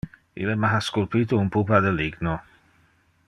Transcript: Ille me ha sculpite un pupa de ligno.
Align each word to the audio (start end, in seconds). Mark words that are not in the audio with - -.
Ille 0.43 0.55
me 0.63 0.69
ha 0.75 0.79
sculpite 0.85 1.37
un 1.41 1.51
pupa 1.57 1.83
de 1.87 1.95
ligno. 2.01 2.35